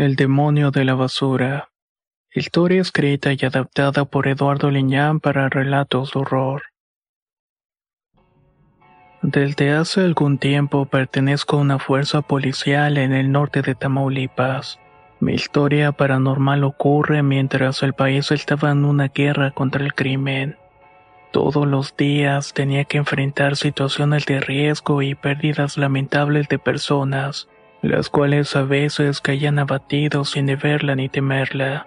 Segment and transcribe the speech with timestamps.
[0.00, 1.68] El demonio de la basura.
[2.34, 6.62] Historia escrita y adaptada por Eduardo Liñán para relatos de horror.
[9.20, 14.80] Desde hace algún tiempo pertenezco a una fuerza policial en el norte de Tamaulipas.
[15.20, 20.56] Mi historia paranormal ocurre mientras el país estaba en una guerra contra el crimen.
[21.30, 27.50] Todos los días tenía que enfrentar situaciones de riesgo y pérdidas lamentables de personas,
[27.82, 31.86] las cuales a veces caían abatidos sin ni verla ni temerla.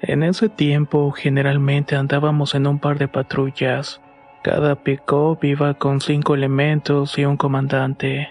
[0.00, 4.00] En ese tiempo generalmente andábamos en un par de patrullas.
[4.42, 8.28] Cada pick-up iba con cinco elementos y un comandante.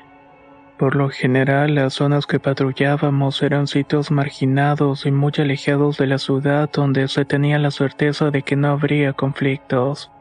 [0.77, 6.17] Por lo general, las zonas que patrullábamos eran sitios marginados y muy alejados de la
[6.17, 10.11] ciudad donde se tenía la certeza de que no habría conflictos.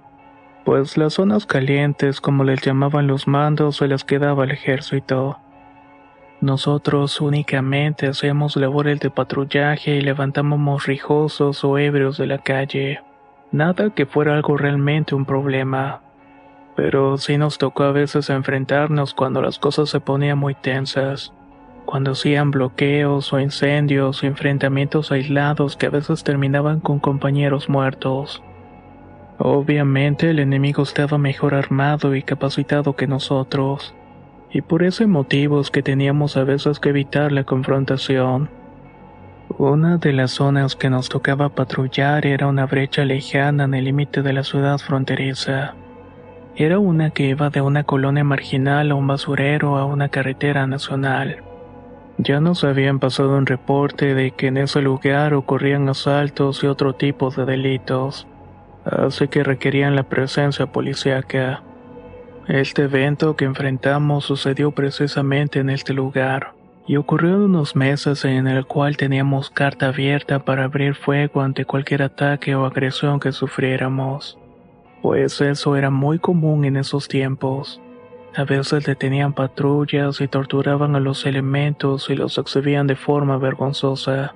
[0.65, 5.39] Pues las zonas calientes, como les llamaban los mandos, se las quedaba el ejército.
[6.41, 13.03] Nosotros únicamente hacíamos labores de patrullaje y levantábamos rijosos o ebrios de la calle.
[13.53, 16.01] Nada que fuera algo realmente un problema.
[16.77, 21.35] Pero sí nos tocó a veces enfrentarnos cuando las cosas se ponían muy tensas.
[21.85, 28.43] Cuando hacían bloqueos o incendios o enfrentamientos aislados que a veces terminaban con compañeros muertos.
[29.37, 33.95] Obviamente el enemigo estaba mejor armado y capacitado que nosotros
[34.53, 38.51] y por ese motivo es que teníamos a veces que evitar la confrontación.
[39.59, 44.23] Una de las zonas que nos tocaba patrullar era una brecha lejana en el límite
[44.23, 45.75] de la ciudad fronteriza.
[46.57, 51.43] Era una que iba de una colonia marginal a un basurero a una carretera nacional.
[52.19, 56.95] Ya nos habían pasado un reporte de que en ese lugar ocurrían asaltos y otro
[56.95, 58.27] tipo de delitos,
[58.85, 61.63] así que requerían la presencia policíaca.
[62.51, 66.53] Este evento que enfrentamos sucedió precisamente en este lugar,
[66.85, 71.65] y ocurrió en unos meses en el cual teníamos carta abierta para abrir fuego ante
[71.65, 74.37] cualquier ataque o agresión que sufriéramos.
[75.01, 77.81] Pues eso era muy común en esos tiempos.
[78.35, 84.35] A veces detenían patrullas y torturaban a los elementos y los exhibían de forma vergonzosa.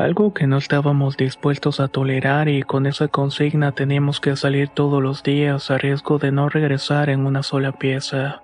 [0.00, 5.02] Algo que no estábamos dispuestos a tolerar y con esa consigna teníamos que salir todos
[5.02, 8.42] los días a riesgo de no regresar en una sola pieza.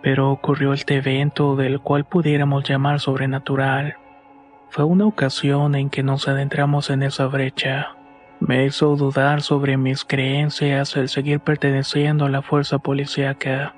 [0.00, 3.96] Pero ocurrió este evento del cual pudiéramos llamar sobrenatural.
[4.70, 7.94] Fue una ocasión en que nos adentramos en esa brecha.
[8.40, 13.74] Me hizo dudar sobre mis creencias el seguir perteneciendo a la fuerza policíaca.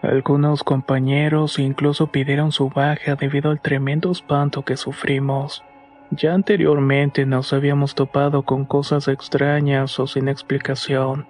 [0.00, 5.64] Algunos compañeros incluso pidieron su baja debido al tremendo espanto que sufrimos.
[6.14, 11.26] Ya anteriormente nos habíamos topado con cosas extrañas o sin explicación,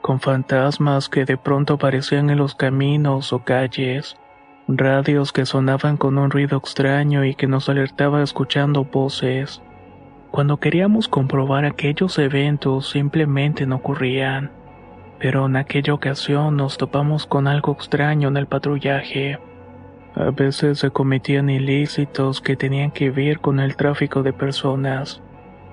[0.00, 4.16] con fantasmas que de pronto aparecían en los caminos o calles,
[4.68, 9.60] radios que sonaban con un ruido extraño y que nos alertaba escuchando voces.
[10.30, 14.52] Cuando queríamos comprobar aquellos eventos simplemente no ocurrían,
[15.18, 19.40] pero en aquella ocasión nos topamos con algo extraño en el patrullaje.
[20.14, 25.22] A veces se cometían ilícitos que tenían que ver con el tráfico de personas.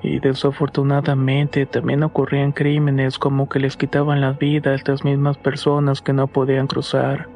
[0.02, 6.02] Y desafortunadamente también ocurrían crímenes como que les quitaban la vida a estas mismas personas
[6.02, 7.28] que no podían cruzar.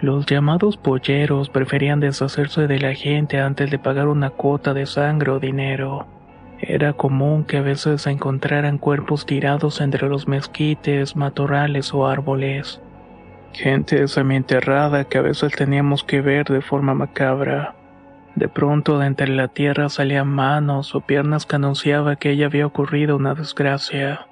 [0.00, 5.32] Los llamados polleros preferían deshacerse de la gente antes de pagar una cuota de sangre
[5.32, 6.06] o dinero.
[6.58, 12.80] Era común que a veces se encontraran cuerpos tirados entre los mezquites, matorrales o árboles.
[13.52, 17.74] Gente semienterrada que a veces teníamos que ver de forma macabra.
[18.36, 22.66] De pronto de entre la tierra salían manos o piernas que anunciaba que ya había
[22.66, 24.26] ocurrido una desgracia.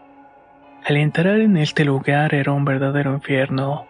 [0.87, 3.87] Al entrar en este lugar era un verdadero infierno.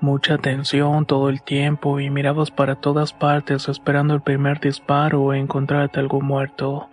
[0.00, 5.34] Mucha tensión todo el tiempo y mirabas para todas partes esperando el primer disparo o
[5.34, 6.88] encontrarte algún muerto.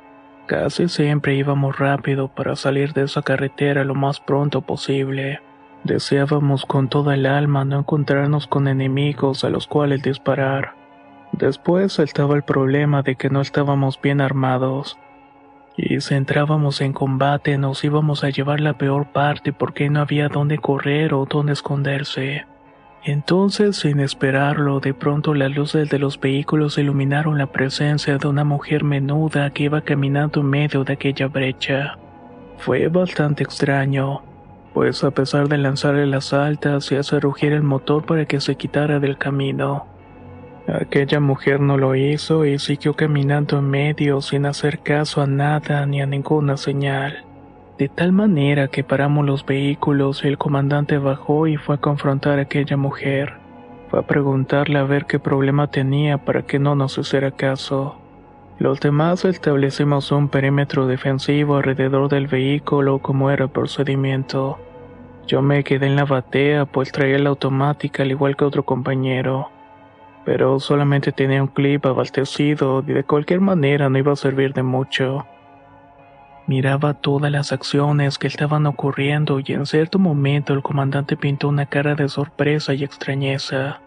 [0.45, 5.39] Casi siempre íbamos rápido para salir de esa carretera lo más pronto posible.
[5.87, 10.73] Deseábamos con toda el alma no encontrarnos con enemigos a los cuales disparar.
[11.31, 14.99] Después estaba el problema de que no estábamos bien armados.
[15.77, 20.27] Y si entrábamos en combate nos íbamos a llevar la peor parte porque no había
[20.27, 22.45] dónde correr o dónde esconderse.
[23.05, 28.43] Entonces, sin esperarlo, de pronto las luces de los vehículos iluminaron la presencia de una
[28.43, 31.97] mujer menuda que iba caminando en medio de aquella brecha.
[32.57, 34.21] Fue bastante extraño,
[34.77, 38.57] pues a pesar de lanzarle las altas y hacer rugir el motor para que se
[38.57, 39.87] quitara del camino,
[40.67, 45.83] aquella mujer no lo hizo y siguió caminando en medio sin hacer caso a nada
[45.87, 47.25] ni a ninguna señal.
[47.79, 52.37] De tal manera que paramos los vehículos y el comandante bajó y fue a confrontar
[52.37, 53.33] a aquella mujer.
[53.89, 57.97] Fue a preguntarle a ver qué problema tenía para que no nos hiciera caso.
[58.59, 64.59] Los demás establecimos un perímetro defensivo alrededor del vehículo como era el procedimiento.
[65.27, 69.49] Yo me quedé en la batea pues traía la automática al igual que otro compañero.
[70.23, 74.63] Pero solamente tenía un clip abastecido y de cualquier manera no iba a servir de
[74.63, 75.25] mucho.
[76.47, 81.65] Miraba todas las acciones que estaban ocurriendo y en cierto momento el comandante pintó una
[81.65, 83.81] cara de sorpresa y extrañeza.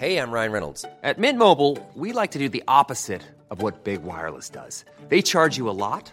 [0.00, 0.84] Hey, I'm Ryan Reynolds.
[1.04, 4.84] At Mint Mobile, we like to do the opposite of what Big Wireless does.
[5.08, 6.12] They charge you a lot,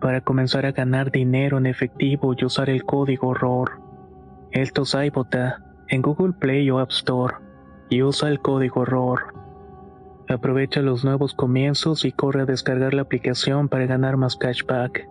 [0.00, 3.80] para comenzar a ganar dinero en efectivo y usar el código ROR.
[4.52, 7.34] Esto es iBota en Google Play o App Store
[7.88, 9.34] y usa el código ROR.
[10.28, 15.08] Aprovecha los nuevos comienzos y corre a descargar la aplicación para ganar más cashback.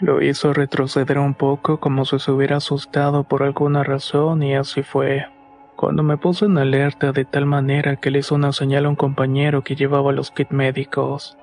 [0.00, 4.82] Lo hizo retroceder un poco como si se hubiera asustado por alguna razón y así
[4.82, 5.26] fue.
[5.78, 8.96] Cuando me puse en alerta de tal manera que le hizo una señal a un
[8.96, 11.38] compañero que llevaba los kits médicos.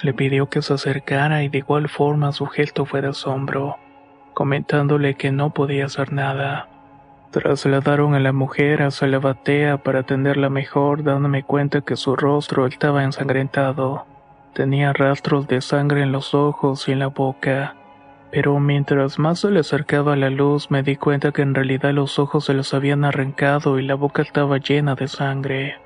[0.00, 3.76] Le pidió que se acercara y de igual forma su gesto fue de asombro
[4.36, 6.68] comentándole que no podía hacer nada.
[7.30, 12.66] Trasladaron a la mujer hacia la batea para atenderla mejor, dándome cuenta que su rostro
[12.66, 14.04] estaba ensangrentado.
[14.52, 17.76] Tenía rastros de sangre en los ojos y en la boca.
[18.30, 22.18] Pero mientras más se le acercaba la luz me di cuenta que en realidad los
[22.18, 25.76] ojos se los habían arrancado y la boca estaba llena de sangre.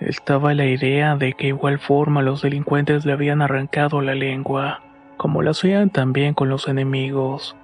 [0.00, 4.82] Estaba la idea de que igual forma los delincuentes le habían arrancado la lengua,
[5.16, 7.56] como lo hacían también con los enemigos.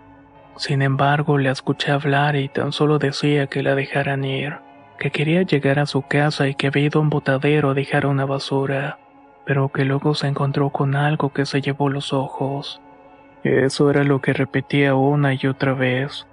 [0.56, 4.58] Sin embargo, la escuché hablar y tan solo decía que la dejaran ir,
[4.98, 8.06] que quería llegar a su casa y que había ido a un botadero a dejar
[8.06, 8.98] una basura,
[9.44, 12.80] pero que luego se encontró con algo que se llevó los ojos.
[13.44, 16.26] Eso era lo que repetía una y otra vez.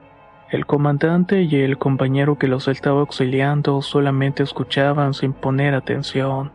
[0.52, 6.52] El comandante y el compañero que los estaba auxiliando solamente escuchaban sin poner atención.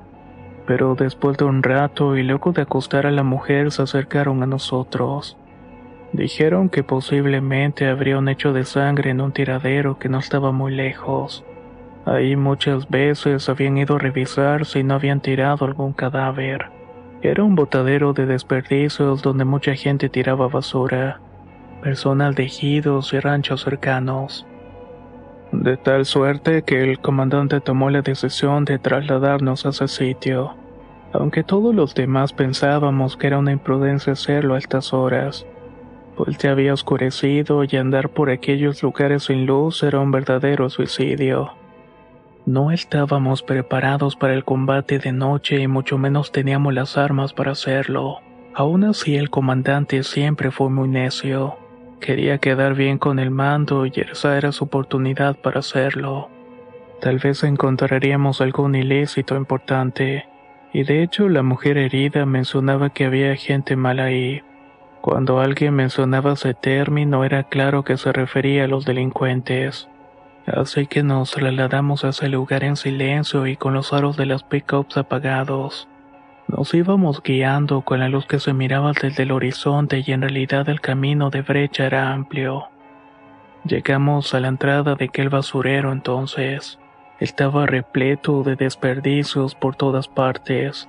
[0.66, 4.46] Pero después de un rato y luego de acostar a la mujer se acercaron a
[4.46, 5.36] nosotros.
[6.12, 10.74] Dijeron que posiblemente habría un hecho de sangre en un tiradero que no estaba muy
[10.74, 11.44] lejos.
[12.06, 16.79] Ahí muchas veces habían ido a revisar si no habían tirado algún cadáver.
[17.22, 21.20] Era un botadero de desperdicios donde mucha gente tiraba basura,
[21.82, 24.46] personal de ejidos y ranchos cercanos.
[25.52, 30.54] De tal suerte que el comandante tomó la decisión de trasladarnos a ese sitio,
[31.12, 35.44] aunque todos los demás pensábamos que era una imprudencia hacerlo a estas horas,
[36.16, 41.59] pues ya había oscurecido y andar por aquellos lugares sin luz era un verdadero suicidio.
[42.46, 47.52] No estábamos preparados para el combate de noche y mucho menos teníamos las armas para
[47.52, 48.20] hacerlo.
[48.54, 51.58] Aún así el comandante siempre fue muy necio.
[52.00, 56.30] Quería quedar bien con el mando y esa era su oportunidad para hacerlo.
[57.00, 60.26] Tal vez encontraríamos algún ilícito importante.
[60.72, 64.42] Y de hecho la mujer herida mencionaba que había gente mal ahí.
[65.02, 69.88] Cuando alguien mencionaba ese término era claro que se refería a los delincuentes.
[70.46, 74.42] Así que nos trasladamos a ese lugar en silencio y con los aros de las
[74.42, 75.86] pickups apagados.
[76.48, 80.68] Nos íbamos guiando con la luz que se miraba desde el horizonte y en realidad
[80.68, 82.68] el camino de brecha era amplio.
[83.64, 86.78] Llegamos a la entrada de aquel basurero entonces.
[87.20, 90.88] Estaba repleto de desperdicios por todas partes.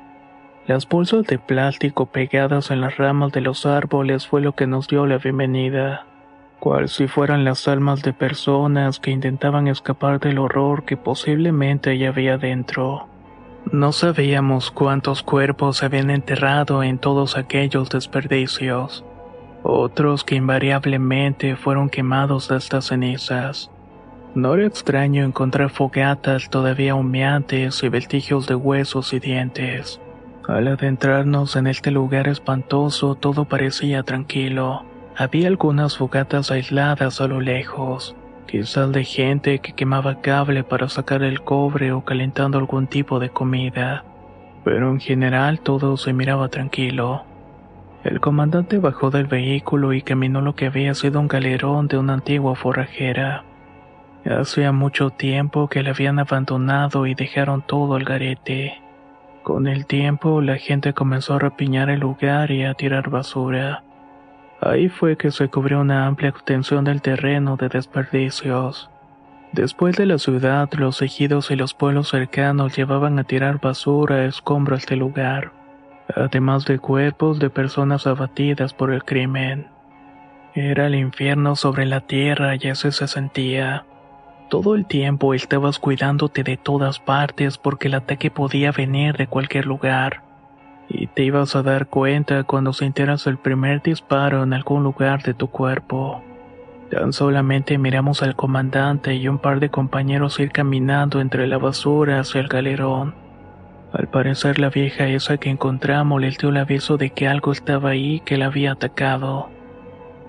[0.65, 4.87] Las bolsas de plástico pegadas en las ramas de los árboles fue lo que nos
[4.87, 6.05] dio la bienvenida
[6.61, 12.09] cual si fueran las almas de personas que intentaban escapar del horror que posiblemente ya
[12.09, 13.07] había dentro.
[13.71, 19.03] No sabíamos cuántos cuerpos se habían enterrado en todos aquellos desperdicios,
[19.63, 23.71] otros que invariablemente fueron quemados hasta cenizas.
[24.35, 29.99] No era extraño encontrar fogatas todavía humeantes y vestigios de huesos y dientes.
[30.47, 37.41] Al adentrarnos en este lugar espantoso todo parecía tranquilo había algunas fogatas aisladas a lo
[37.41, 38.15] lejos,
[38.47, 43.29] quizás de gente que quemaba cable para sacar el cobre o calentando algún tipo de
[43.29, 44.03] comida,
[44.63, 47.23] pero en general todo se miraba tranquilo.
[48.03, 52.13] El comandante bajó del vehículo y caminó lo que había sido un galerón de una
[52.13, 53.43] antigua forrajera.
[54.25, 58.81] Hacía mucho tiempo que le habían abandonado y dejaron todo al garete.
[59.43, 63.83] Con el tiempo la gente comenzó a rapiñar el lugar y a tirar basura.
[64.61, 68.91] Ahí fue que se cubrió una amplia extensión del terreno de desperdicios.
[69.53, 74.77] Después de la ciudad, los ejidos y los pueblos cercanos llevaban a tirar basura, escombros
[74.77, 75.51] a este lugar,
[76.15, 79.65] además de cuerpos de personas abatidas por el crimen.
[80.53, 83.85] Era el infierno sobre la tierra y así se sentía.
[84.47, 89.65] Todo el tiempo estabas cuidándote de todas partes porque el ataque podía venir de cualquier
[89.65, 90.21] lugar
[90.93, 95.33] y te ibas a dar cuenta cuando sintieras el primer disparo en algún lugar de
[95.33, 96.21] tu cuerpo.
[96.89, 102.19] Tan solamente miramos al comandante y un par de compañeros ir caminando entre la basura
[102.19, 103.15] hacia el galerón.
[103.93, 107.91] Al parecer la vieja esa que encontramos le dio el aviso de que algo estaba
[107.91, 109.49] ahí que la había atacado.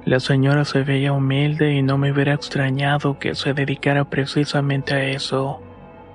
[0.04, 5.04] La señora se veía humilde y no me hubiera extrañado que se dedicara precisamente a
[5.04, 5.60] eso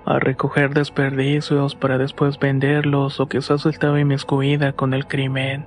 [0.07, 5.65] a recoger desperdicios para después venderlos o quizás estaba inmiscuida con el crimen.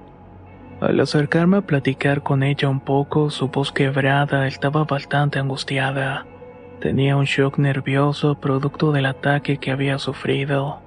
[0.80, 6.26] Al acercarme a platicar con ella un poco, su voz quebrada estaba bastante angustiada.
[6.80, 10.80] Tenía un shock nervioso producto del ataque que había sufrido.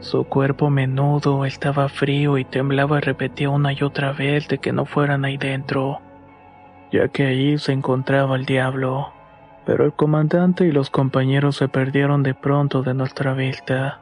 [0.00, 4.72] Su cuerpo menudo estaba frío y temblaba y repetía una y otra vez de que
[4.72, 6.00] no fueran ahí dentro,
[6.90, 9.12] ya que ahí se encontraba el diablo
[9.68, 14.00] pero el comandante y los compañeros se perdieron de pronto de nuestra vista.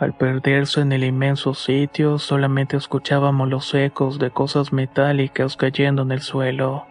[0.00, 6.10] Al perderse en el inmenso sitio, solamente escuchábamos los ecos de cosas metálicas cayendo en
[6.10, 6.88] el suelo.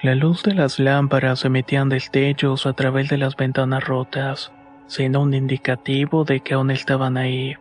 [0.00, 4.50] La luz de las lámparas emitían destellos a través de las ventanas rotas,
[4.86, 7.54] siendo un indicativo de que aún estaban ahí.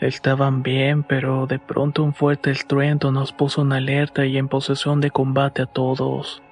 [0.00, 5.00] Estaban bien, pero de pronto un fuerte estruendo nos puso en alerta y en posesión
[5.00, 6.42] de combate a todos.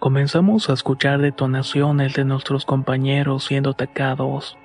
[0.00, 4.56] Comenzamos a escuchar detonaciones de nuestros compañeros siendo atacados.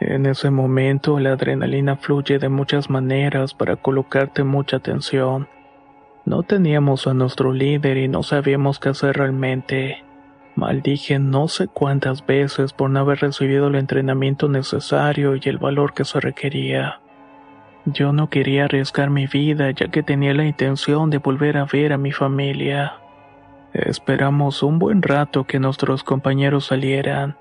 [0.00, 5.46] En ese momento la adrenalina fluye de muchas maneras para colocarte mucha atención.
[6.24, 10.02] No teníamos a nuestro líder y no sabíamos qué hacer realmente.
[10.54, 15.92] Maldije no sé cuántas veces por no haber recibido el entrenamiento necesario y el valor
[15.92, 17.00] que se requería.
[17.84, 21.92] Yo no quería arriesgar mi vida ya que tenía la intención de volver a ver
[21.92, 22.94] a mi familia.
[23.84, 27.36] Esperamos un buen rato que nuestros compañeros salieran.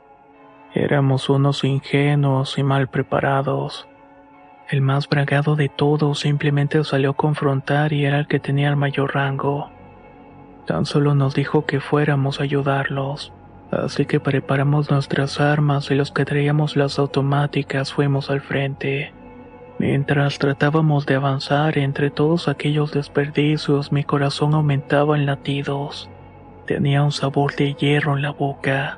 [0.74, 3.88] Éramos unos ingenuos y mal preparados.
[4.70, 8.76] El más bragado de todos simplemente salió a confrontar y era el que tenía el
[8.76, 9.72] mayor rango.
[10.68, 13.32] Tan solo nos dijo que fuéramos a ayudarlos,
[13.72, 19.14] así que preparamos nuestras armas y los que traíamos las automáticas fuimos al frente.
[19.80, 26.10] Mientras tratábamos de avanzar entre todos aquellos desperdicios, mi corazón aumentaba en latidos.
[26.66, 28.98] Tenía un sabor de hierro en la boca.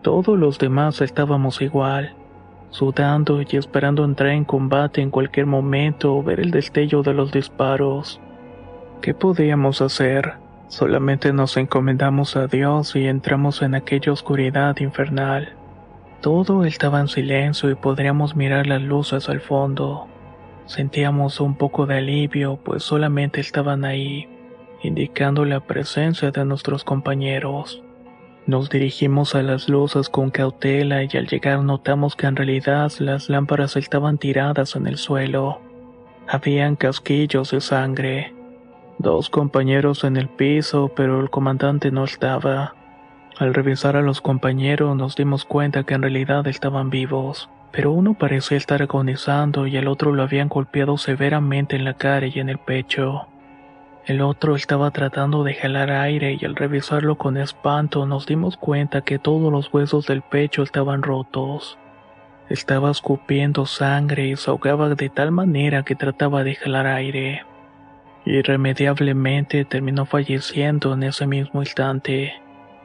[0.00, 2.14] Todos los demás estábamos igual,
[2.70, 7.30] sudando y esperando entrar en combate en cualquier momento o ver el destello de los
[7.30, 8.20] disparos.
[9.02, 10.34] ¿Qué podíamos hacer?
[10.68, 15.52] Solamente nos encomendamos a Dios y entramos en aquella oscuridad infernal.
[16.22, 20.06] Todo estaba en silencio y podríamos mirar las luces al fondo.
[20.64, 24.26] Sentíamos un poco de alivio, pues solamente estaban ahí
[24.84, 27.82] indicando la presencia de nuestros compañeros.
[28.46, 33.30] Nos dirigimos a las luces con cautela y al llegar notamos que en realidad las
[33.30, 35.62] lámparas estaban tiradas en el suelo.
[36.28, 38.34] Habían casquillos de sangre.
[38.98, 42.74] Dos compañeros en el piso, pero el comandante no estaba.
[43.38, 48.12] Al revisar a los compañeros nos dimos cuenta que en realidad estaban vivos, pero uno
[48.14, 52.50] parecía estar agonizando y el otro lo habían golpeado severamente en la cara y en
[52.50, 53.26] el pecho.
[54.06, 59.00] El otro estaba tratando de jalar aire y al revisarlo con espanto nos dimos cuenta
[59.00, 61.78] que todos los huesos del pecho estaban rotos.
[62.50, 67.44] Estaba escupiendo sangre y se ahogaba de tal manera que trataba de jalar aire.
[68.26, 72.34] Irremediablemente terminó falleciendo en ese mismo instante.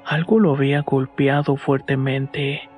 [0.05, 2.69] Algo lo había golpeado fuertemente.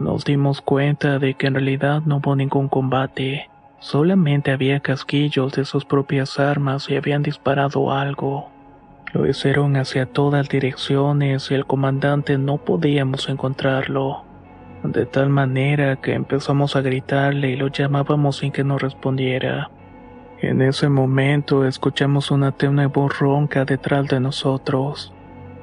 [0.00, 3.50] Nos dimos cuenta de que en realidad no hubo ningún combate.
[3.78, 8.50] Solamente había casquillos de sus propias armas y habían disparado algo.
[9.12, 14.24] Lo hicieron hacia todas direcciones y el comandante no podíamos encontrarlo.
[14.82, 19.70] De tal manera que empezamos a gritarle y lo llamábamos sin que nos respondiera.
[20.40, 25.14] En ese momento escuchamos una tenue voz ronca detrás de nosotros.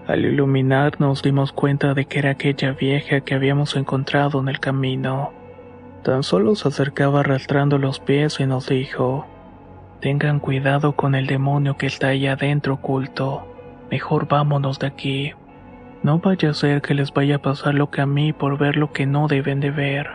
[0.08, 4.60] Al iluminar nos dimos cuenta de que era aquella vieja que habíamos encontrado en el
[4.60, 5.32] camino.
[6.04, 9.26] Tan solo se acercaba arrastrando los pies y nos dijo,
[10.02, 13.48] Tengan cuidado con el demonio que está ahí adentro oculto.
[13.90, 15.32] Mejor vámonos de aquí.
[16.02, 18.76] No vaya a ser que les vaya a pasar lo que a mí por ver
[18.76, 20.10] lo que no deben de ver.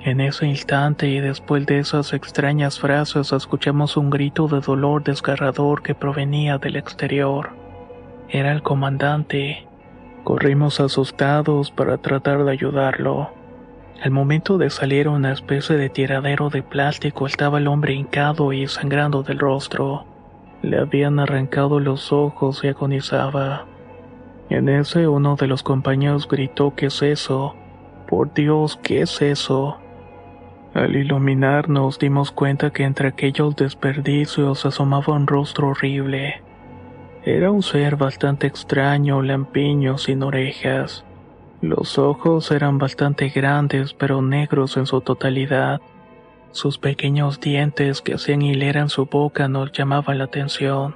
[0.00, 5.82] En ese instante y después de esas extrañas frases escuchamos un grito de dolor desgarrador
[5.82, 7.50] que provenía del exterior.
[8.28, 9.66] Era el comandante.
[10.22, 13.43] Corrimos asustados para tratar de ayudarlo.
[14.02, 18.66] Al momento de salir una especie de tiradero de plástico estaba el hombre hincado y
[18.66, 20.04] sangrando del rostro.
[20.62, 23.66] Le habían arrancado los ojos y agonizaba.
[24.50, 27.54] En ese uno de los compañeros gritó ¿Qué es eso?
[28.06, 29.78] Por Dios, ¿qué es eso?
[30.74, 36.42] Al iluminar nos dimos cuenta que entre aquellos desperdicios asomaba un rostro horrible.
[37.22, 41.06] Era un ser bastante extraño, lampiño, sin orejas.
[41.64, 45.80] Los ojos eran bastante grandes pero negros en su totalidad.
[46.50, 50.94] Sus pequeños dientes que hacían hilera en su boca nos llamaban la atención.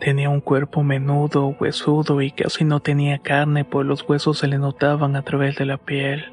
[0.00, 4.58] Tenía un cuerpo menudo, huesudo y casi no tenía carne pues los huesos se le
[4.58, 6.24] notaban a través de la piel.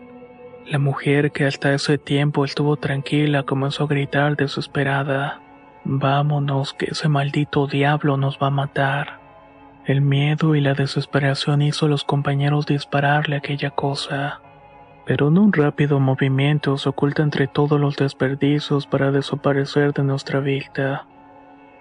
[0.66, 5.40] La mujer que hasta ese tiempo estuvo tranquila comenzó a gritar desesperada.
[5.84, 9.21] Vámonos, que ese maldito diablo nos va a matar.
[9.86, 14.40] El miedo y la desesperación hizo a los compañeros dispararle aquella cosa.
[15.08, 20.40] Pero en un rápido movimiento se oculta entre todos los desperdicios para desaparecer de nuestra
[20.40, 21.08] vista.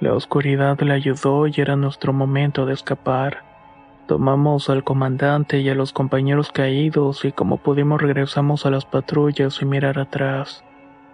[0.00, 3.44] La oscuridad le ayudó y era nuestro momento de escapar.
[4.06, 9.60] Tomamos al comandante y a los compañeros caídos y como pudimos regresamos a las patrullas
[9.60, 10.64] y mirar atrás.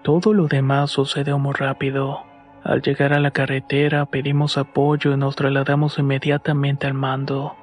[0.02, 2.25] Todo lo demás sucedió muy rápido.
[2.66, 7.54] Al llegar a la carretera pedimos apoyo y nos trasladamos inmediatamente al mando.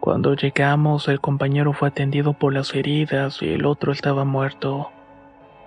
[0.00, 4.90] Cuando llegamos el compañero fue atendido por las heridas y el otro estaba muerto.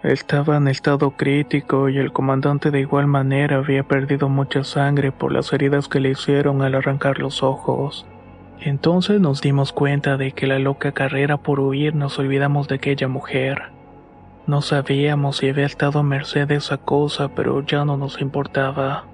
[0.03, 5.31] Estaba en estado crítico y el comandante de igual manera había perdido mucha sangre por
[5.31, 8.05] las heridas que le hicieron al arrancar los ojos.
[8.59, 13.07] Entonces nos dimos cuenta de que la loca carrera por huir nos olvidamos de aquella
[13.07, 13.71] mujer.
[14.47, 19.05] No sabíamos si había estado a merced de esa cosa, pero ya no nos importaba.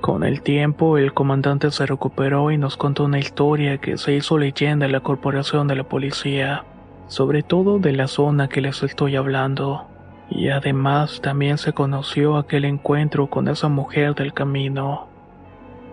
[0.00, 4.38] Con el tiempo, el comandante se recuperó y nos contó una historia que se hizo
[4.38, 6.64] leyenda en la corporación de la policía
[7.12, 9.86] sobre todo de la zona que les estoy hablando.
[10.30, 15.08] Y además también se conoció aquel encuentro con esa mujer del camino.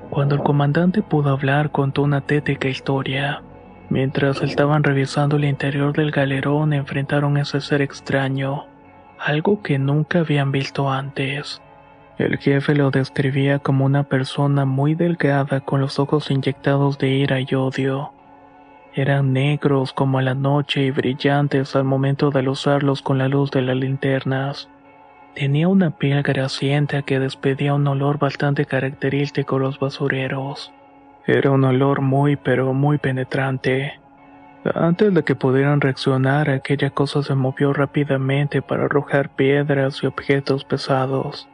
[0.09, 3.43] Cuando el comandante pudo hablar contó una tétrica historia.
[3.89, 8.65] Mientras estaban revisando el interior del galerón enfrentaron a ese ser extraño,
[9.19, 11.61] algo que nunca habían visto antes.
[12.17, 17.39] El jefe lo describía como una persona muy delgada con los ojos inyectados de ira
[17.39, 18.11] y odio
[18.95, 23.61] eran negros como la noche y brillantes al momento de usarlos con la luz de
[23.61, 24.67] las linternas.
[25.35, 30.73] Tenía una piel grasienta que despedía un olor bastante característico a los basureros.
[31.31, 33.99] Era un olor muy pero muy penetrante.
[34.73, 40.63] Antes de que pudieran reaccionar, aquella cosa se movió rápidamente para arrojar piedras y objetos
[40.63, 41.47] pesados.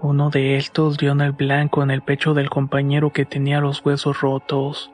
[0.00, 3.84] Uno de estos dio en el blanco en el pecho del compañero que tenía los
[3.84, 4.90] huesos rotos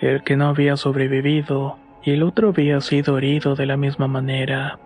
[0.00, 4.78] el que no había sobrevivido, y el otro había sido herido de la misma manera.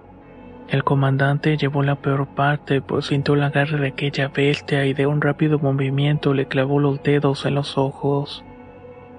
[0.69, 5.07] El comandante llevó la peor parte, pues sintió la garra de aquella bestia y de
[5.07, 8.45] un rápido movimiento le clavó los dedos en los ojos.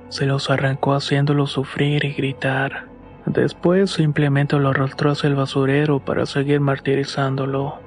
[0.10, 2.86] Se los arrancó haciéndolo sufrir y gritar.
[3.26, 7.80] Después simplemente lo arrastró hacia el basurero para seguir martirizándolo.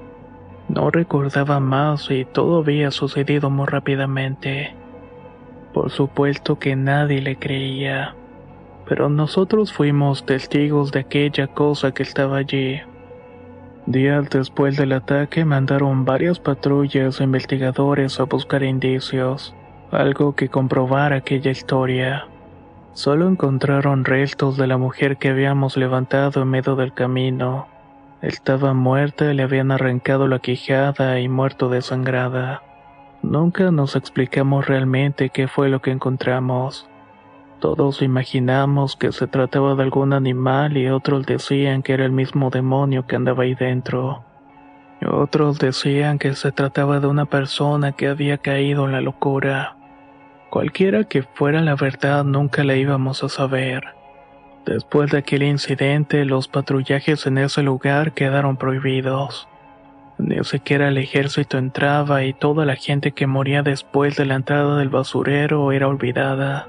[0.68, 4.74] No recordaba más y todo había sucedido muy rápidamente.
[5.72, 8.14] Por supuesto que nadie le creía,
[8.86, 12.80] pero nosotros fuimos testigos de aquella cosa que estaba allí.
[13.86, 19.54] Días después del ataque mandaron varias patrullas e investigadores a buscar indicios,
[19.90, 22.26] algo que comprobara aquella historia.
[22.92, 27.68] Solo encontraron restos de la mujer que habíamos levantado en medio del camino.
[28.22, 32.62] Estaba muerta, le habían arrancado la quijada y muerto desangrada.
[33.22, 36.88] Nunca nos explicamos realmente qué fue lo que encontramos.
[37.60, 42.50] Todos imaginamos que se trataba de algún animal y otros decían que era el mismo
[42.50, 44.24] demonio que andaba ahí dentro.
[45.06, 49.76] Otros decían que se trataba de una persona que había caído en la locura.
[50.50, 53.84] Cualquiera que fuera la verdad nunca la íbamos a saber.
[54.66, 59.48] Después de aquel incidente los patrullajes en ese lugar quedaron prohibidos.
[60.18, 64.76] Ni siquiera el ejército entraba y toda la gente que moría después de la entrada
[64.76, 66.68] del basurero era olvidada.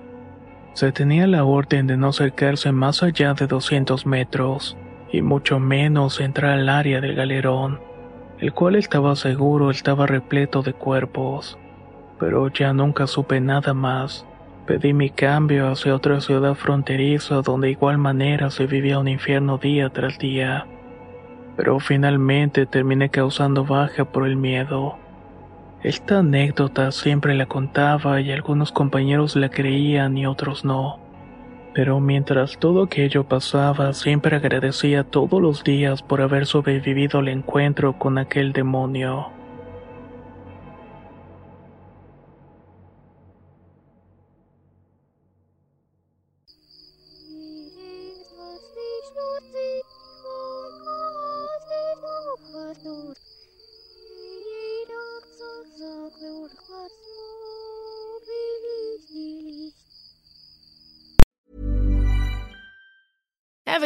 [0.74, 4.78] Se tenía la orden de no acercarse más allá de 200 metros,
[5.12, 7.82] y mucho menos entrar al área del galerón,
[8.40, 11.58] el cual estaba seguro estaba repleto de cuerpos.
[12.22, 14.26] Pero ya nunca supe nada más.
[14.66, 19.58] Pedí mi cambio hacia otra ciudad fronteriza donde de igual manera se vivía un infierno
[19.58, 20.66] día tras día
[21.56, 24.98] pero finalmente terminé causando baja por el miedo.
[25.84, 31.00] Esta anécdota siempre la contaba y algunos compañeros la creían y otros no.
[31.74, 37.94] Pero mientras todo aquello pasaba, siempre agradecía todos los días por haber sobrevivido al encuentro
[37.98, 39.30] con aquel demonio.